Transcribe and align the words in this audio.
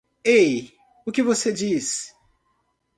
Ei? 0.25 0.73
o 1.05 1.11
que 1.11 1.21
você 1.21 1.53
diz? 1.53 2.11